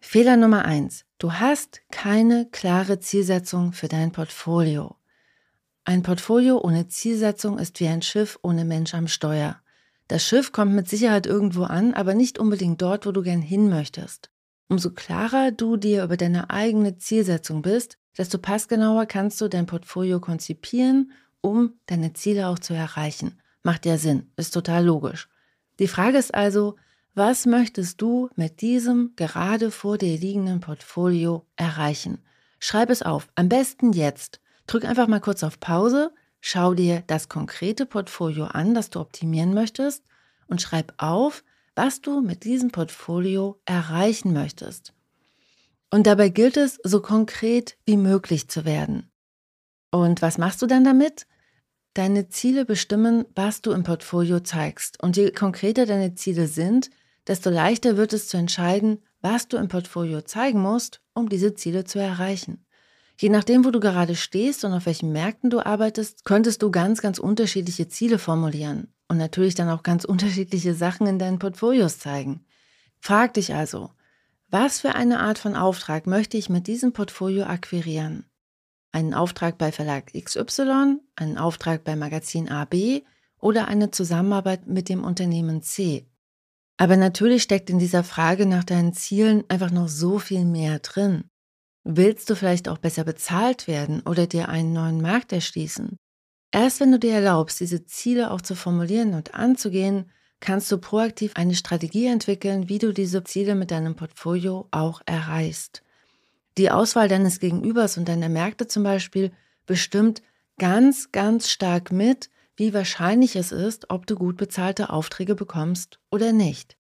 Fehler 0.09 0.37
Nummer 0.37 0.65
eins: 0.65 1.05
Du 1.19 1.33
hast 1.33 1.81
keine 1.91 2.47
klare 2.53 3.01
Zielsetzung 3.01 3.73
für 3.73 3.89
dein 3.89 4.13
Portfolio. 4.13 4.95
Ein 5.85 6.05
Portfolio 6.05 6.61
ohne 6.63 6.87
Zielsetzung 6.87 7.59
ist 7.59 7.81
wie 7.81 7.89
ein 7.89 8.03
Schiff 8.03 8.39
ohne 8.43 8.65
Mensch 8.65 8.95
am 8.95 9.09
Steuer. 9.09 9.61
Das 10.07 10.25
Schiff 10.25 10.53
kommt 10.53 10.75
mit 10.75 10.89
Sicherheit 10.89 11.27
irgendwo 11.27 11.65
an, 11.65 11.93
aber 11.93 12.15
nicht 12.15 12.39
unbedingt 12.39 12.81
dort, 12.83 13.05
wo 13.05 13.11
du 13.11 13.21
gern 13.23 13.43
hin 13.43 13.69
möchtest. 13.69 14.31
Umso 14.69 14.93
klarer 14.93 15.51
du 15.51 15.77
dir 15.77 16.05
über 16.05 16.17
deine 16.17 16.51
eigene 16.51 16.99
Zielsetzung 16.99 17.63
bist, 17.63 17.99
desto 18.17 18.39
passgenauer 18.39 19.07
kannst 19.07 19.41
du 19.41 19.49
dein 19.49 19.67
Portfolio 19.67 20.21
konzipieren, 20.21 21.11
um 21.41 21.81
deine 21.87 22.13
Ziele 22.13 22.47
auch 22.47 22.61
zu 22.61 22.75
erreichen. 22.75 23.43
Macht 23.65 23.85
ja 23.85 23.99
Sinn, 23.99 24.31
ist 24.37 24.55
total 24.55 24.85
logisch. 24.85 25.29
Die 25.81 25.89
Frage 25.89 26.17
ist 26.17 26.33
also, 26.33 26.77
was 27.17 27.47
möchtest 27.47 28.03
du 28.03 28.29
mit 28.37 28.61
diesem 28.61 29.15
gerade 29.17 29.71
vor 29.71 29.97
dir 29.97 30.19
liegenden 30.19 30.61
Portfolio 30.61 31.47
erreichen? 31.57 32.19
Schreib 32.59 32.91
es 32.91 33.03
auf, 33.03 33.29
am 33.35 33.49
besten 33.49 33.93
jetzt. 33.93 34.41
Drück 34.67 34.85
einfach 34.85 35.09
mal 35.09 35.21
kurz 35.21 35.43
auf 35.43 35.59
Pause, 35.59 36.13
schau 36.41 36.75
dir 36.75 37.03
das 37.07 37.31
konkrete 37.31 37.87
Portfolio 37.87 38.45
an, 38.45 38.75
das 38.75 38.91
du 38.91 39.01
optimieren 39.01 39.55
möchtest 39.55 40.05
und 40.47 40.61
schreib 40.61 40.93
auf, 40.99 41.43
was 41.75 42.03
du 42.03 42.21
mit 42.21 42.45
diesem 42.45 42.71
Portfolio 42.71 43.61
erreichen 43.65 44.35
möchtest. 44.35 44.93
Und 45.91 46.07
dabei 46.07 46.29
gilt 46.29 46.59
es, 46.59 46.79
so 46.83 47.01
konkret 47.01 47.79
wie 47.87 47.97
möglich 47.97 48.49
zu 48.49 48.67
werden. 48.67 49.11
Und 49.91 50.21
was 50.21 50.37
machst 50.37 50.61
du 50.61 50.67
dann 50.67 50.85
damit? 50.85 51.27
Deine 51.95 52.29
Ziele 52.29 52.67
bestimmen, 52.67 53.25
was 53.35 53.63
du 53.63 53.71
im 53.73 53.85
Portfolio 53.85 54.41
zeigst. 54.41 55.03
Und 55.03 55.17
je 55.17 55.31
konkreter 55.31 55.87
deine 55.87 56.15
Ziele 56.15 56.47
sind, 56.47 56.91
desto 57.26 57.50
leichter 57.50 57.97
wird 57.97 58.12
es 58.12 58.28
zu 58.28 58.37
entscheiden, 58.37 59.02
was 59.21 59.49
du 59.49 59.56
im 59.56 59.68
Portfolio 59.68 60.23
zeigen 60.23 60.61
musst, 60.61 61.00
um 61.14 61.28
diese 61.28 61.54
Ziele 61.54 61.85
zu 61.85 61.99
erreichen. 61.99 62.64
Je 63.18 63.30
nachdem, 63.30 63.64
wo 63.64 63.71
du 63.71 63.80
gerade 63.80 64.14
stehst 64.14 64.64
und 64.64 64.73
auf 64.73 64.87
welchen 64.87 65.11
Märkten 65.11 65.49
du 65.49 65.64
arbeitest, 65.64 66.25
könntest 66.25 66.62
du 66.62 66.71
ganz, 66.71 67.00
ganz 67.00 67.18
unterschiedliche 67.18 67.88
Ziele 67.88 68.18
formulieren 68.18 68.92
und 69.09 69.16
natürlich 69.16 69.54
dann 69.54 69.71
auch 69.71 69.83
ganz 69.83 70.04
unterschiedliche 70.06 70.75
Sachen 70.75 71.06
in 71.06 71.18
deinen 71.18 71.38
Portfolios 71.38 71.99
zeigen. 71.99 72.45
Frag 73.00 73.35
dich 73.35 73.54
also, 73.54 73.90
was 74.49 74.80
für 74.80 74.95
eine 74.95 75.21
Art 75.21 75.38
von 75.38 75.56
Auftrag 75.56 76.06
möchte 76.06 76.37
ich 76.37 76.49
mit 76.49 76.66
diesem 76.66 76.92
Portfolio 76.92 77.45
akquirieren? 77.45 78.26
Einen 78.92 79.12
Auftrag 79.12 79.59
bei 79.59 79.73
Verlag 79.73 80.12
XY, 80.12 80.99
einen 81.16 81.38
Auftrag 81.38 81.85
bei 81.85 81.97
Magazin 81.97 82.49
AB 82.49 83.02
oder 83.38 83.68
eine 83.68 83.90
Zusammenarbeit 83.90 84.66
mit 84.66 84.88
dem 84.88 85.04
Unternehmen 85.04 85.62
C? 85.62 86.06
Aber 86.76 86.97
natürlich 86.97 87.42
steckt 87.42 87.71
in 87.71 87.78
dieser 87.78 88.04
Frage 88.04 88.47
nach 88.47 88.64
deinen 88.64 88.92
Zielen 88.92 89.45
einfach 89.49 89.71
noch 89.71 89.88
so 89.88 90.18
viel 90.18 90.45
mehr 90.45 90.78
drin. 90.80 91.25
Willst 91.85 92.28
du 92.28 92.35
vielleicht 92.35 92.68
auch 92.68 92.78
besser 92.78 93.04
bezahlt 93.04 93.68
werden 93.68 94.02
oder 94.02 94.26
dir 94.26 94.49
einen 94.49 94.73
neuen 94.73 95.00
Markt 95.00 95.33
erschließen? 95.33 95.97
Erst 96.52 96.80
wenn 96.80 96.92
du 96.92 96.99
dir 96.99 97.14
erlaubst, 97.14 97.61
diese 97.61 97.85
Ziele 97.85 98.30
auch 98.30 98.40
zu 98.40 98.54
formulieren 98.54 99.14
und 99.14 99.35
anzugehen, 99.35 100.11
kannst 100.40 100.71
du 100.71 100.78
proaktiv 100.78 101.33
eine 101.35 101.54
Strategie 101.54 102.06
entwickeln, 102.06 102.68
wie 102.68 102.78
du 102.78 102.92
diese 102.92 103.25
Ziele 103.25 103.54
mit 103.54 103.71
deinem 103.71 103.97
Portfolio 103.97 104.68
auch 104.71 105.00
erreichst. 105.06 105.83
Die 106.59 106.71
Auswahl 106.71 107.09
deines 107.09 107.40
Gegenübers 107.40 107.99
und 107.99 108.09
deiner 108.09 108.28
Märkte 108.28 108.66
zum 108.66 108.83
Beispiel 108.83 109.33
bestimmt 109.66 110.23
ganz, 110.59 111.12
ganz 111.12 111.50
stark 111.50 111.92
mit, 111.92 112.30
wie 112.57 112.75
wahrscheinlich 112.75 113.37
es 113.37 113.53
ist, 113.53 113.91
ob 113.91 114.07
du 114.07 114.17
gut 114.17 114.37
bezahlte 114.37 114.91
Aufträge 114.91 115.35
bekommst 115.35 115.99
oder 116.11 116.33
nicht. 116.33 116.77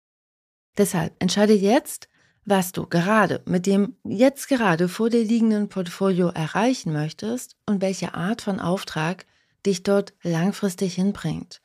Deshalb 0.76 1.14
entscheide 1.20 1.54
jetzt, 1.54 2.08
was 2.44 2.72
du 2.72 2.86
gerade 2.86 3.42
mit 3.46 3.66
dem 3.66 3.96
jetzt 4.04 4.48
gerade 4.48 4.88
vor 4.88 5.10
dir 5.10 5.22
liegenden 5.22 5.68
Portfolio 5.68 6.28
erreichen 6.28 6.92
möchtest 6.92 7.56
und 7.66 7.80
welche 7.80 8.14
Art 8.14 8.42
von 8.42 8.60
Auftrag 8.60 9.26
dich 9.64 9.82
dort 9.82 10.14
langfristig 10.22 10.94
hinbringt 10.94 11.60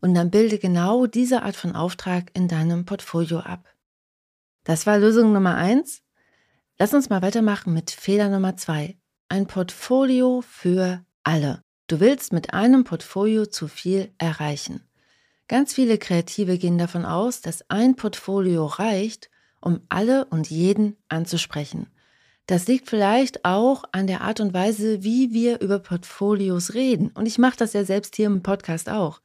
und 0.00 0.14
dann 0.14 0.30
bilde 0.30 0.58
genau 0.58 1.06
diese 1.06 1.42
Art 1.42 1.56
von 1.56 1.74
Auftrag 1.74 2.30
in 2.34 2.48
deinem 2.48 2.84
Portfolio 2.84 3.40
ab. 3.40 3.68
Das 4.64 4.86
war 4.86 4.98
Lösung 4.98 5.32
Nummer 5.32 5.56
eins. 5.56 6.02
Lass 6.78 6.94
uns 6.94 7.08
mal 7.08 7.22
weitermachen 7.22 7.72
mit 7.72 7.90
Fehler 7.90 8.28
Nummer 8.28 8.56
zwei. 8.56 8.98
Ein 9.28 9.46
Portfolio 9.46 10.42
für 10.46 11.04
alle. 11.24 11.64
Du 11.88 12.00
willst 12.00 12.34
mit 12.34 12.52
einem 12.52 12.84
Portfolio 12.84 13.46
zu 13.46 13.66
viel 13.66 14.12
erreichen. 14.18 14.82
Ganz 15.48 15.72
viele 15.72 15.96
Kreative 15.96 16.58
gehen 16.58 16.76
davon 16.76 17.06
aus, 17.06 17.40
dass 17.40 17.68
ein 17.70 17.96
Portfolio 17.96 18.66
reicht, 18.66 19.30
um 19.62 19.80
alle 19.88 20.26
und 20.26 20.50
jeden 20.50 20.98
anzusprechen. 21.08 21.86
Das 22.46 22.66
liegt 22.66 22.90
vielleicht 22.90 23.46
auch 23.46 23.84
an 23.92 24.06
der 24.06 24.20
Art 24.20 24.40
und 24.40 24.52
Weise, 24.52 25.02
wie 25.02 25.32
wir 25.32 25.60
über 25.62 25.78
Portfolios 25.78 26.74
reden. 26.74 27.08
Und 27.14 27.24
ich 27.24 27.38
mache 27.38 27.56
das 27.56 27.72
ja 27.72 27.84
selbst 27.84 28.16
hier 28.16 28.26
im 28.26 28.42
Podcast 28.42 28.90
auch. 28.90 29.22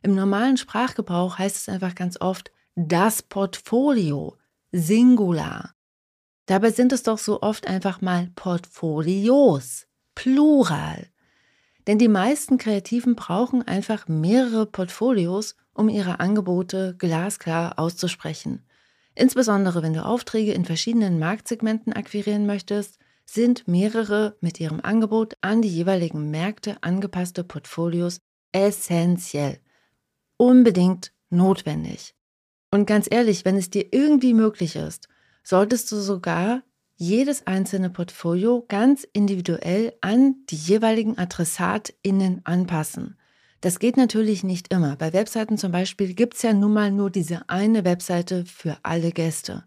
Im 0.00 0.14
normalen 0.14 0.56
Sprachgebrauch 0.56 1.38
heißt 1.38 1.56
es 1.56 1.68
einfach 1.68 1.96
ganz 1.96 2.20
oft 2.20 2.52
das 2.76 3.22
Portfolio, 3.22 4.36
Singular. 4.70 5.74
Dabei 6.46 6.70
sind 6.70 6.92
es 6.92 7.02
doch 7.02 7.18
so 7.18 7.42
oft 7.42 7.66
einfach 7.66 8.00
mal 8.00 8.30
Portfolios, 8.36 9.86
Plural. 10.14 11.08
Denn 11.86 11.98
die 11.98 12.08
meisten 12.08 12.56
Kreativen 12.58 13.14
brauchen 13.14 13.62
einfach 13.62 14.08
mehrere 14.08 14.66
Portfolios, 14.66 15.56
um 15.74 15.88
ihre 15.88 16.20
Angebote 16.20 16.94
glasklar 16.98 17.78
auszusprechen. 17.78 18.64
Insbesondere 19.14 19.82
wenn 19.82 19.92
du 19.92 20.04
Aufträge 20.04 20.52
in 20.52 20.64
verschiedenen 20.64 21.18
Marktsegmenten 21.18 21.92
akquirieren 21.92 22.46
möchtest, 22.46 22.98
sind 23.26 23.68
mehrere 23.68 24.36
mit 24.40 24.60
ihrem 24.60 24.80
Angebot 24.80 25.34
an 25.40 25.62
die 25.62 25.68
jeweiligen 25.68 26.30
Märkte 26.30 26.76
angepasste 26.82 27.44
Portfolios 27.44 28.18
essentiell 28.52 29.58
unbedingt 30.36 31.12
notwendig. 31.30 32.14
Und 32.70 32.86
ganz 32.86 33.06
ehrlich, 33.10 33.44
wenn 33.44 33.56
es 33.56 33.70
dir 33.70 33.92
irgendwie 33.92 34.34
möglich 34.34 34.76
ist, 34.76 35.08
solltest 35.42 35.90
du 35.92 35.96
sogar 35.96 36.62
jedes 36.96 37.46
einzelne 37.46 37.90
Portfolio 37.90 38.64
ganz 38.68 39.06
individuell 39.12 39.94
an 40.00 40.36
die 40.50 40.56
jeweiligen 40.56 41.18
AdressatInnen 41.18 42.40
anpassen. 42.44 43.16
Das 43.60 43.78
geht 43.78 43.96
natürlich 43.96 44.44
nicht 44.44 44.72
immer. 44.72 44.96
Bei 44.96 45.12
Webseiten 45.12 45.56
zum 45.56 45.72
Beispiel 45.72 46.14
gibt 46.14 46.34
es 46.34 46.42
ja 46.42 46.52
nun 46.52 46.74
mal 46.74 46.90
nur 46.90 47.10
diese 47.10 47.48
eine 47.48 47.84
Webseite 47.84 48.44
für 48.44 48.76
alle 48.82 49.10
Gäste. 49.10 49.64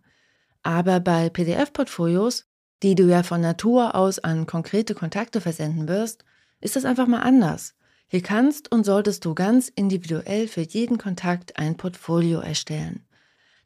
Aber 0.62 1.00
bei 1.00 1.30
PDF-Portfolios, 1.30 2.46
die 2.84 2.94
du 2.94 3.06
ja 3.06 3.24
von 3.24 3.42
Natur 3.42 3.96
aus 3.96 4.20
an 4.20 4.46
konkrete 4.46 4.94
Kontakte 4.94 5.42
versenden 5.42 5.88
wirst, 5.88 6.26
ist 6.62 6.76
das 6.76 6.86
einfach 6.86 7.08
mal 7.08 7.22
anders. 7.22 7.74
Hier 8.08 8.22
kannst 8.22 8.72
und 8.72 8.86
solltest 8.86 9.26
du 9.26 9.34
ganz 9.34 9.68
individuell 9.68 10.48
für 10.48 10.62
jeden 10.62 10.98
Kontakt 10.98 11.58
ein 11.58 11.76
Portfolio 11.76 12.40
erstellen. 12.40 13.07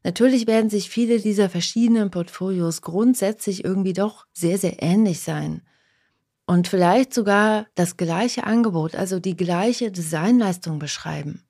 Natürlich 0.04 0.48
werden 0.48 0.70
sich 0.70 0.90
viele 0.90 1.20
dieser 1.20 1.50
verschiedenen 1.50 2.10
Portfolios 2.10 2.82
grundsätzlich 2.82 3.64
irgendwie 3.64 3.94
doch 3.94 4.26
sehr, 4.34 4.58
sehr 4.58 4.82
ähnlich 4.82 5.20
sein. 5.20 5.62
Und 6.48 6.68
vielleicht 6.68 7.14
sogar 7.14 7.68
das 7.76 7.98
gleiche 7.98 8.46
Angebot, 8.46 8.96
also 8.96 9.20
die 9.20 9.38
gleiche 9.38 9.92
Designleistung 9.92 10.80
beschreiben. 10.80 11.44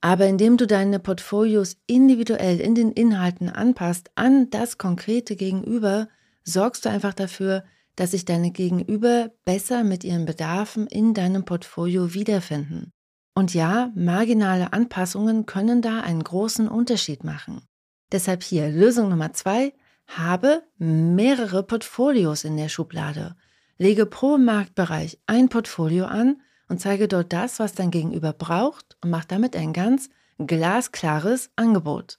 Aber 0.00 0.26
indem 0.26 0.56
du 0.56 0.66
deine 0.66 1.00
Portfolios 1.00 1.76
individuell 1.86 2.60
in 2.60 2.74
den 2.74 2.92
Inhalten 2.92 3.48
anpasst 3.48 4.10
an 4.14 4.48
das 4.50 4.78
konkrete 4.78 5.34
Gegenüber, 5.34 6.08
sorgst 6.44 6.84
du 6.84 6.88
einfach 6.88 7.14
dafür, 7.14 7.64
dass 7.96 8.12
sich 8.12 8.24
deine 8.24 8.52
Gegenüber 8.52 9.32
besser 9.44 9.82
mit 9.82 10.04
ihren 10.04 10.24
Bedarfen 10.24 10.86
in 10.86 11.14
deinem 11.14 11.44
Portfolio 11.44 12.14
wiederfinden. 12.14 12.92
Und 13.34 13.54
ja, 13.54 13.90
marginale 13.94 14.72
Anpassungen 14.72 15.46
können 15.46 15.82
da 15.82 16.00
einen 16.00 16.22
großen 16.22 16.68
Unterschied 16.68 17.24
machen. 17.24 17.67
Deshalb 18.12 18.42
hier 18.42 18.68
Lösung 18.68 19.08
Nummer 19.08 19.32
zwei, 19.32 19.72
habe 20.06 20.62
mehrere 20.78 21.62
Portfolios 21.62 22.44
in 22.44 22.56
der 22.56 22.68
Schublade. 22.68 23.36
Lege 23.76 24.06
pro 24.06 24.38
Marktbereich 24.38 25.18
ein 25.26 25.48
Portfolio 25.48 26.06
an 26.06 26.40
und 26.68 26.80
zeige 26.80 27.08
dort 27.08 27.32
das, 27.32 27.58
was 27.58 27.74
dein 27.74 27.90
Gegenüber 27.90 28.32
braucht 28.32 28.96
und 29.02 29.10
mach 29.10 29.24
damit 29.24 29.54
ein 29.54 29.72
ganz 29.72 30.08
glasklares 30.38 31.50
Angebot. 31.56 32.18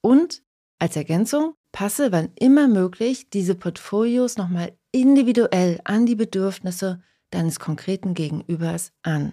Und 0.00 0.42
als 0.78 0.96
Ergänzung, 0.96 1.54
passe 1.72 2.12
wann 2.12 2.30
immer 2.36 2.68
möglich 2.68 3.30
diese 3.30 3.54
Portfolios 3.54 4.36
nochmal 4.36 4.72
individuell 4.92 5.80
an 5.84 6.06
die 6.06 6.14
Bedürfnisse 6.14 7.02
deines 7.30 7.60
konkreten 7.60 8.14
Gegenübers 8.14 8.92
an. 9.02 9.32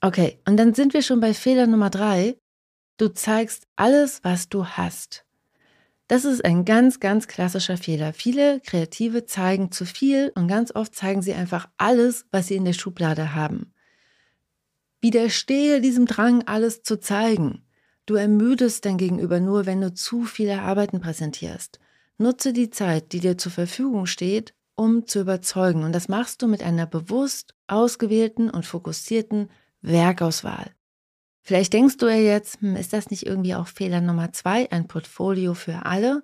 Okay, 0.00 0.40
und 0.46 0.56
dann 0.56 0.74
sind 0.74 0.94
wir 0.94 1.02
schon 1.02 1.20
bei 1.20 1.34
Fehler 1.34 1.66
Nummer 1.66 1.90
drei. 1.90 2.38
Du 2.98 3.08
zeigst 3.08 3.68
alles, 3.76 4.24
was 4.24 4.48
du 4.48 4.66
hast. 4.66 5.24
Das 6.08 6.24
ist 6.24 6.44
ein 6.44 6.64
ganz, 6.64 6.98
ganz 6.98 7.28
klassischer 7.28 7.76
Fehler. 7.76 8.12
Viele 8.12 8.60
Kreative 8.60 9.24
zeigen 9.24 9.70
zu 9.70 9.86
viel 9.86 10.32
und 10.34 10.48
ganz 10.48 10.74
oft 10.74 10.96
zeigen 10.96 11.22
sie 11.22 11.32
einfach 11.32 11.68
alles, 11.76 12.26
was 12.32 12.48
sie 12.48 12.56
in 12.56 12.64
der 12.64 12.72
Schublade 12.72 13.34
haben. 13.36 13.72
Widerstehe 15.00 15.80
diesem 15.80 16.06
Drang, 16.06 16.42
alles 16.46 16.82
zu 16.82 16.98
zeigen. 16.98 17.62
Du 18.04 18.14
ermüdest 18.14 18.84
dein 18.84 18.98
Gegenüber 18.98 19.38
nur, 19.38 19.64
wenn 19.64 19.80
du 19.80 19.94
zu 19.94 20.24
viele 20.24 20.62
Arbeiten 20.62 21.00
präsentierst. 21.00 21.78
Nutze 22.16 22.52
die 22.52 22.70
Zeit, 22.70 23.12
die 23.12 23.20
dir 23.20 23.38
zur 23.38 23.52
Verfügung 23.52 24.06
steht, 24.06 24.54
um 24.74 25.06
zu 25.06 25.20
überzeugen. 25.20 25.84
Und 25.84 25.92
das 25.92 26.08
machst 26.08 26.42
du 26.42 26.48
mit 26.48 26.64
einer 26.64 26.86
bewusst 26.86 27.54
ausgewählten 27.68 28.50
und 28.50 28.66
fokussierten 28.66 29.50
Werkauswahl. 29.82 30.72
Vielleicht 31.48 31.72
denkst 31.72 31.96
du 31.96 32.08
ja 32.08 32.16
jetzt, 32.16 32.60
hm, 32.60 32.76
ist 32.76 32.92
das 32.92 33.08
nicht 33.08 33.24
irgendwie 33.24 33.54
auch 33.54 33.68
Fehler 33.68 34.02
Nummer 34.02 34.34
zwei, 34.34 34.70
ein 34.70 34.86
Portfolio 34.86 35.54
für 35.54 35.86
alle? 35.86 36.22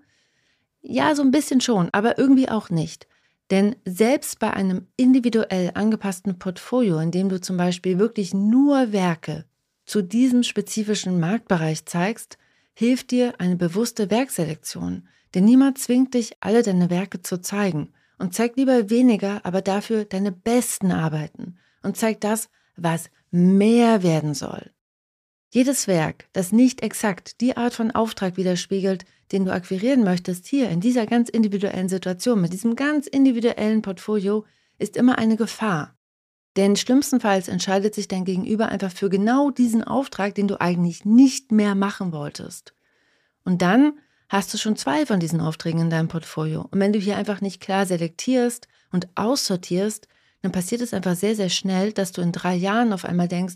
Ja, 0.83 1.14
so 1.14 1.23
ein 1.23 1.31
bisschen 1.31 1.62
schon, 1.62 1.88
aber 1.93 2.19
irgendwie 2.19 2.50
auch 2.50 2.69
nicht. 2.69 3.09
Denn 3.50 3.75
selbst 3.87 4.38
bei 4.38 4.52
einem 4.52 4.87
individuell 4.99 5.71
angepassten 5.73 6.38
Portfolio, 6.38 6.99
in 6.99 7.11
dem 7.11 7.31
du 7.31 7.40
zum 7.40 7.57
Beispiel 7.57 7.99
wirklich 7.99 8.35
nur 8.35 8.93
Werke 8.93 9.47
zu 9.87 10.02
diesem 10.02 10.43
spezifischen 10.43 11.19
Marktbereich 11.21 11.87
zeigst, 11.87 12.37
hilft 12.75 13.11
dir 13.11 13.33
eine 13.38 13.57
bewusste 13.57 14.11
Werkselektion. 14.11 15.09
Denn 15.35 15.47
niemand 15.47 15.78
zwingt 15.78 16.12
dich, 16.12 16.37
alle 16.40 16.62
deine 16.62 16.90
Werke 16.90 17.23
zu 17.23 17.40
zeigen. 17.40 17.95
Und 18.19 18.35
zeig 18.35 18.59
lieber 18.59 18.90
weniger, 18.90 19.40
aber 19.47 19.62
dafür 19.62 20.04
deine 20.04 20.33
besten 20.33 20.93
Arbeiten. 20.93 21.57
Und 21.83 21.97
zeig 21.97 22.21
das, 22.21 22.50
was 22.76 23.09
mehr 23.31 24.02
werden 24.02 24.35
soll. 24.35 24.74
Jedes 25.55 25.87
Werk, 25.87 26.27
das 26.33 26.51
nicht 26.51 26.83
exakt 26.83 27.41
die 27.41 27.57
Art 27.57 27.75
von 27.75 27.93
Auftrag 27.93 28.37
widerspiegelt, 28.37 29.05
den 29.31 29.45
du 29.45 29.53
akquirieren 29.53 30.03
möchtest, 30.03 30.49
hier 30.49 30.69
in 30.69 30.81
dieser 30.81 31.07
ganz 31.07 31.29
individuellen 31.29 31.89
Situation, 31.89 32.41
mit 32.41 32.53
diesem 32.53 32.75
ganz 32.75 33.07
individuellen 33.07 33.81
Portfolio, 33.81 34.45
ist 34.79 34.97
immer 34.97 35.17
eine 35.17 35.37
Gefahr. 35.37 35.97
Denn 36.57 36.75
schlimmstenfalls 36.75 37.47
entscheidet 37.47 37.95
sich 37.95 38.09
dein 38.09 38.25
Gegenüber 38.25 38.67
einfach 38.67 38.91
für 38.91 39.09
genau 39.09 39.53
diesen 39.53 39.85
Auftrag, 39.85 40.35
den 40.35 40.49
du 40.49 40.61
eigentlich 40.61 41.05
nicht 41.05 41.53
mehr 41.53 41.77
machen 41.77 42.11
wolltest. 42.11 42.75
Und 43.45 43.63
dann 43.63 44.01
hast 44.29 44.53
du 44.53 44.59
schon 44.59 44.75
zwei 44.75 45.07
von 45.07 45.21
diesen 45.21 45.41
Aufträgen 45.41 45.83
in 45.83 45.91
deinem 45.91 46.09
Portfolio. 46.09 46.67
Und 46.69 46.81
wenn 46.81 46.93
du 46.93 46.99
hier 46.99 47.17
einfach 47.17 47.41
nicht 47.41 47.61
klar 47.61 47.87
selektierst 47.87 48.67
und 48.91 49.07
aussortierst, 49.15 50.09
dann 50.43 50.51
passiert 50.51 50.81
es 50.81 50.93
einfach 50.93 51.15
sehr, 51.15 51.37
sehr 51.37 51.49
schnell, 51.49 51.93
dass 51.93 52.11
du 52.11 52.23
in 52.23 52.33
drei 52.33 52.57
Jahren 52.57 52.93
auf 52.93 53.05
einmal 53.05 53.29
denkst, 53.29 53.55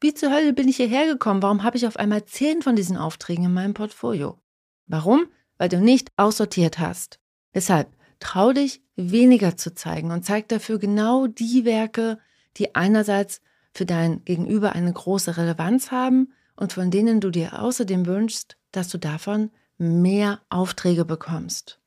wie 0.00 0.14
zur 0.14 0.32
Hölle 0.32 0.52
bin 0.52 0.68
ich 0.68 0.76
hierher 0.76 1.06
gekommen? 1.06 1.42
Warum 1.42 1.62
habe 1.62 1.76
ich 1.76 1.86
auf 1.86 1.96
einmal 1.96 2.24
zehn 2.24 2.62
von 2.62 2.76
diesen 2.76 2.96
Aufträgen 2.96 3.44
in 3.44 3.52
meinem 3.52 3.74
Portfolio? 3.74 4.38
Warum? 4.86 5.26
Weil 5.56 5.68
du 5.68 5.80
nicht 5.80 6.10
aussortiert 6.16 6.78
hast. 6.78 7.18
Deshalb 7.54 7.88
trau 8.20 8.52
dich, 8.52 8.82
weniger 8.96 9.56
zu 9.56 9.74
zeigen 9.74 10.10
und 10.10 10.24
zeig 10.24 10.48
dafür 10.48 10.78
genau 10.78 11.26
die 11.26 11.64
Werke, 11.64 12.18
die 12.56 12.74
einerseits 12.74 13.40
für 13.72 13.86
dein 13.86 14.24
Gegenüber 14.24 14.72
eine 14.72 14.92
große 14.92 15.36
Relevanz 15.36 15.90
haben 15.90 16.32
und 16.56 16.72
von 16.72 16.90
denen 16.90 17.20
du 17.20 17.30
dir 17.30 17.60
außerdem 17.60 18.06
wünschst, 18.06 18.56
dass 18.72 18.88
du 18.88 18.98
davon 18.98 19.50
mehr 19.78 20.40
Aufträge 20.48 21.04
bekommst. 21.04 21.80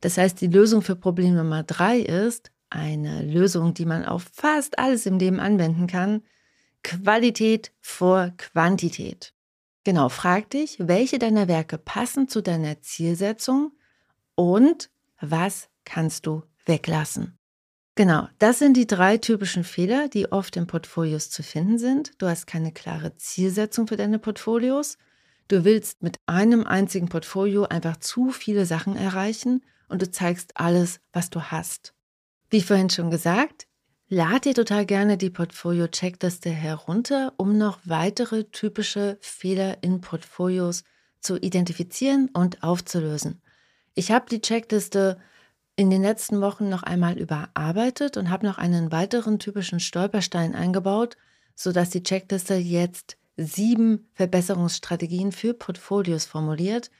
Das 0.00 0.18
heißt, 0.18 0.40
die 0.40 0.48
Lösung 0.48 0.82
für 0.82 0.96
Problem 0.96 1.34
Nummer 1.34 1.62
drei 1.62 1.98
ist, 1.98 2.52
eine 2.70 3.22
Lösung, 3.22 3.74
die 3.74 3.84
man 3.84 4.04
auf 4.04 4.30
fast 4.32 4.78
alles 4.78 5.06
im 5.06 5.18
Leben 5.18 5.40
anwenden 5.40 5.86
kann. 5.86 6.22
Qualität 6.82 7.72
vor 7.80 8.32
Quantität. 8.36 9.34
Genau, 9.84 10.08
frag 10.08 10.50
dich, 10.50 10.76
welche 10.78 11.18
deiner 11.18 11.48
Werke 11.48 11.78
passen 11.78 12.28
zu 12.28 12.40
deiner 12.40 12.80
Zielsetzung 12.82 13.72
und 14.34 14.90
was 15.20 15.68
kannst 15.84 16.26
du 16.26 16.42
weglassen. 16.66 17.38
Genau, 17.94 18.28
das 18.38 18.58
sind 18.58 18.76
die 18.76 18.86
drei 18.86 19.18
typischen 19.18 19.64
Fehler, 19.64 20.08
die 20.08 20.32
oft 20.32 20.56
in 20.56 20.66
Portfolios 20.66 21.30
zu 21.30 21.42
finden 21.42 21.78
sind. 21.78 22.12
Du 22.18 22.26
hast 22.26 22.46
keine 22.46 22.72
klare 22.72 23.16
Zielsetzung 23.16 23.86
für 23.86 23.96
deine 23.96 24.18
Portfolios. 24.18 24.96
Du 25.48 25.64
willst 25.64 26.02
mit 26.02 26.16
einem 26.26 26.66
einzigen 26.66 27.08
Portfolio 27.08 27.64
einfach 27.64 27.98
zu 27.98 28.30
viele 28.30 28.64
Sachen 28.64 28.96
erreichen 28.96 29.62
und 29.88 30.00
du 30.00 30.10
zeigst 30.10 30.56
alles, 30.56 31.00
was 31.12 31.28
du 31.28 31.42
hast. 31.42 31.92
Wie 32.48 32.62
vorhin 32.62 32.88
schon 32.88 33.10
gesagt, 33.10 33.66
lad 34.12 34.44
dir 34.44 34.52
total 34.52 34.84
gerne 34.84 35.16
die 35.16 35.30
Portfolio-Checkliste 35.30 36.50
herunter, 36.50 37.32
um 37.38 37.56
noch 37.56 37.78
weitere 37.86 38.44
typische 38.44 39.16
Fehler 39.22 39.82
in 39.82 40.02
Portfolios 40.02 40.84
zu 41.20 41.38
identifizieren 41.38 42.28
und 42.34 42.62
aufzulösen. 42.62 43.40
Ich 43.94 44.10
habe 44.10 44.26
die 44.28 44.42
Checkliste 44.42 45.18
in 45.76 45.88
den 45.88 46.02
letzten 46.02 46.42
Wochen 46.42 46.68
noch 46.68 46.82
einmal 46.82 47.18
überarbeitet 47.18 48.18
und 48.18 48.28
habe 48.28 48.44
noch 48.44 48.58
einen 48.58 48.92
weiteren 48.92 49.38
typischen 49.38 49.80
Stolperstein 49.80 50.54
eingebaut, 50.54 51.16
sodass 51.54 51.88
die 51.88 52.02
Checkliste 52.02 52.56
jetzt 52.56 53.16
sieben 53.38 54.10
Verbesserungsstrategien 54.12 55.32
für 55.32 55.54
Portfolios 55.54 56.26
formuliert. 56.26 56.90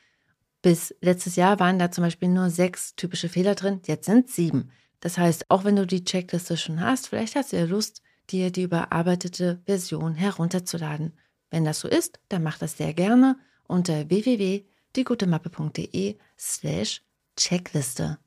Bis 0.62 0.94
letztes 1.02 1.36
Jahr 1.36 1.60
waren 1.60 1.78
da 1.78 1.90
zum 1.90 2.04
Beispiel 2.04 2.30
nur 2.30 2.48
sechs 2.48 2.96
typische 2.96 3.28
Fehler 3.28 3.54
drin, 3.54 3.82
jetzt 3.84 4.06
sind 4.06 4.30
sieben. 4.30 4.70
Das 5.02 5.18
heißt, 5.18 5.50
auch 5.50 5.64
wenn 5.64 5.76
du 5.76 5.86
die 5.86 6.04
Checkliste 6.04 6.56
schon 6.56 6.80
hast, 6.80 7.08
vielleicht 7.08 7.34
hast 7.34 7.52
du 7.52 7.58
ja 7.58 7.64
Lust, 7.64 8.02
dir 8.30 8.52
die 8.52 8.62
überarbeitete 8.62 9.60
Version 9.66 10.14
herunterzuladen. 10.14 11.12
Wenn 11.50 11.64
das 11.64 11.80
so 11.80 11.88
ist, 11.88 12.20
dann 12.28 12.44
mach 12.44 12.56
das 12.56 12.76
sehr 12.76 12.94
gerne 12.94 13.36
unter 13.66 14.08
www.diegutemappe.de 14.08 16.18
slash 16.38 17.02
Checkliste. 17.36 18.18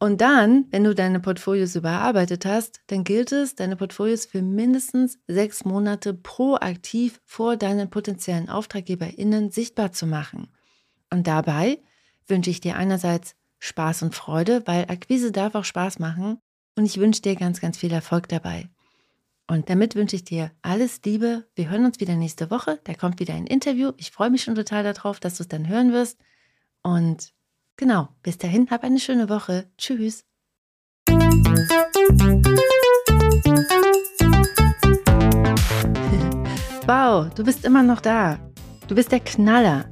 Und 0.00 0.20
dann, 0.20 0.66
wenn 0.70 0.82
du 0.82 0.92
deine 0.92 1.20
Portfolios 1.20 1.76
überarbeitet 1.76 2.46
hast, 2.46 2.80
dann 2.88 3.04
gilt 3.04 3.30
es, 3.30 3.54
deine 3.54 3.76
Portfolios 3.76 4.26
für 4.26 4.42
mindestens 4.42 5.20
sechs 5.28 5.64
Monate 5.64 6.14
proaktiv 6.14 7.20
vor 7.24 7.56
deinen 7.56 7.90
potenziellen 7.90 8.48
AuftraggeberInnen 8.48 9.52
sichtbar 9.52 9.92
zu 9.92 10.08
machen. 10.08 10.48
Und 11.10 11.28
dabei 11.28 11.80
wünsche 12.26 12.50
ich 12.50 12.60
dir 12.60 12.74
einerseits 12.74 13.36
Spaß 13.62 14.02
und 14.02 14.12
Freude, 14.12 14.66
weil 14.66 14.90
Akquise 14.90 15.30
darf 15.30 15.54
auch 15.54 15.64
Spaß 15.64 16.00
machen. 16.00 16.38
Und 16.76 16.84
ich 16.84 16.98
wünsche 16.98 17.22
dir 17.22 17.36
ganz, 17.36 17.60
ganz 17.60 17.78
viel 17.78 17.92
Erfolg 17.92 18.28
dabei. 18.28 18.68
Und 19.46 19.70
damit 19.70 19.94
wünsche 19.94 20.16
ich 20.16 20.24
dir 20.24 20.50
alles 20.62 21.00
Liebe. 21.04 21.46
Wir 21.54 21.70
hören 21.70 21.84
uns 21.84 22.00
wieder 22.00 22.16
nächste 22.16 22.50
Woche. 22.50 22.80
Da 22.82 22.94
kommt 22.94 23.20
wieder 23.20 23.34
ein 23.34 23.46
Interview. 23.46 23.92
Ich 23.98 24.10
freue 24.10 24.30
mich 24.30 24.42
schon 24.42 24.56
total 24.56 24.82
darauf, 24.82 25.20
dass 25.20 25.36
du 25.36 25.44
es 25.44 25.48
dann 25.48 25.68
hören 25.68 25.92
wirst. 25.92 26.18
Und 26.82 27.32
genau, 27.76 28.08
bis 28.24 28.36
dahin, 28.36 28.68
hab 28.68 28.82
eine 28.82 28.98
schöne 28.98 29.28
Woche. 29.28 29.70
Tschüss. 29.78 30.24
Wow, 36.84 37.32
du 37.32 37.44
bist 37.44 37.64
immer 37.64 37.84
noch 37.84 38.00
da. 38.00 38.40
Du 38.88 38.96
bist 38.96 39.12
der 39.12 39.20
Knaller. 39.20 39.91